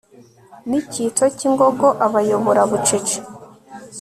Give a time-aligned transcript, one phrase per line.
[0.69, 3.19] Nicyitso cyingogo abayobora bucece